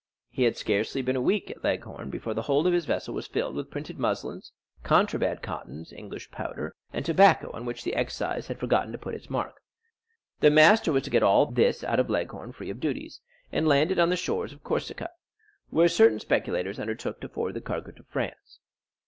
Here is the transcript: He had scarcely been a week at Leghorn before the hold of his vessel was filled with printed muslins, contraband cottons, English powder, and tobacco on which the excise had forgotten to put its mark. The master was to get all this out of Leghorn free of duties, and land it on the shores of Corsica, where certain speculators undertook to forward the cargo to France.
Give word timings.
He 0.31 0.45
had 0.45 0.57
scarcely 0.57 1.03
been 1.03 1.15
a 1.15 1.21
week 1.21 1.51
at 1.51 1.63
Leghorn 1.63 2.09
before 2.09 2.33
the 2.33 2.41
hold 2.41 2.65
of 2.65 2.73
his 2.73 2.87
vessel 2.87 3.13
was 3.13 3.27
filled 3.27 3.53
with 3.55 3.69
printed 3.69 3.99
muslins, 3.99 4.51
contraband 4.81 5.43
cottons, 5.43 5.93
English 5.93 6.31
powder, 6.31 6.73
and 6.91 7.05
tobacco 7.05 7.51
on 7.51 7.65
which 7.65 7.83
the 7.83 7.93
excise 7.93 8.47
had 8.47 8.59
forgotten 8.59 8.91
to 8.93 8.97
put 8.97 9.13
its 9.13 9.29
mark. 9.29 9.61
The 10.39 10.49
master 10.49 10.91
was 10.91 11.03
to 11.03 11.11
get 11.11 11.21
all 11.21 11.45
this 11.45 11.83
out 11.83 11.99
of 11.99 12.09
Leghorn 12.09 12.51
free 12.51 12.71
of 12.71 12.79
duties, 12.79 13.21
and 13.51 13.67
land 13.67 13.91
it 13.91 13.99
on 13.99 14.09
the 14.09 14.17
shores 14.17 14.51
of 14.51 14.63
Corsica, 14.63 15.11
where 15.69 15.87
certain 15.87 16.19
speculators 16.19 16.79
undertook 16.79 17.21
to 17.21 17.29
forward 17.29 17.53
the 17.53 17.61
cargo 17.61 17.91
to 17.91 18.03
France. 18.05 18.57